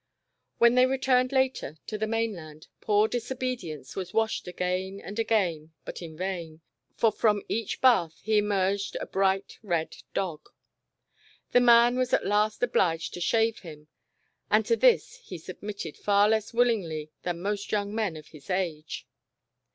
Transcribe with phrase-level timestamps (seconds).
[0.57, 5.27] When they returned later, to the mainland, poor Disobedience was washed again The Disobedient Island.
[5.27, 6.61] 215 and again, but in vain,
[6.95, 10.49] for from each Ixith he emerged a bright red dog.
[11.51, 13.89] The man was at last obliged to shave him,
[14.49, 18.49] and to this he submit ted far less willingly than most young men of his
[18.49, 19.05] age.